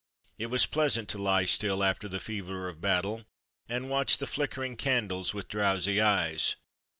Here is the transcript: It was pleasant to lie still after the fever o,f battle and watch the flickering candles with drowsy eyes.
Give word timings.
It 0.39 0.47
was 0.47 0.65
pleasant 0.65 1.09
to 1.09 1.19
lie 1.21 1.45
still 1.45 1.83
after 1.83 2.09
the 2.09 2.19
fever 2.19 2.67
o,f 2.67 2.81
battle 2.81 3.23
and 3.69 3.87
watch 3.87 4.17
the 4.17 4.25
flickering 4.25 4.75
candles 4.75 5.35
with 5.35 5.47
drowsy 5.47 6.01
eyes. 6.01 6.55